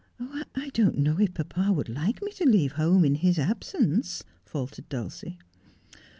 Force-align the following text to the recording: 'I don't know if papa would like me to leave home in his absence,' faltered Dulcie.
'I 0.55 0.69
don't 0.73 0.97
know 0.97 1.19
if 1.19 1.35
papa 1.35 1.71
would 1.71 1.87
like 1.87 2.23
me 2.23 2.31
to 2.31 2.43
leave 2.43 2.71
home 2.71 3.05
in 3.05 3.13
his 3.13 3.37
absence,' 3.37 4.23
faltered 4.43 4.89
Dulcie. 4.89 5.37